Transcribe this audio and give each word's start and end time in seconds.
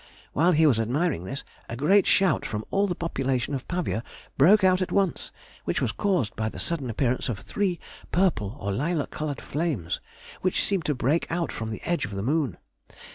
While 0.33 0.53
he 0.53 0.65
was 0.65 0.79
admiring 0.79 1.25
this, 1.25 1.43
a 1.69 1.77
great 1.77 2.07
shout 2.07 2.43
from 2.43 2.65
all 2.71 2.87
the 2.87 2.95
population 2.95 3.53
of 3.53 3.67
Pavia 3.67 4.03
broke 4.35 4.63
out 4.63 4.81
at 4.81 4.91
once, 4.91 5.31
which 5.63 5.79
was 5.79 5.91
caused 5.91 6.35
by 6.35 6.49
the 6.49 6.57
sudden 6.57 6.89
appearance 6.89 7.29
of 7.29 7.37
three 7.37 7.79
purple 8.11 8.57
or 8.59 8.71
lilac 8.71 9.11
coloured 9.11 9.41
flames, 9.41 10.01
which 10.41 10.63
seemed 10.63 10.85
to 10.85 10.95
break 10.95 11.31
out 11.31 11.51
from 11.51 11.69
the 11.69 11.83
edge 11.83 12.05
of 12.05 12.15
the 12.15 12.23
moon. 12.23 12.57